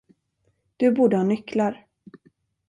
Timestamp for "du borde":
0.77-1.17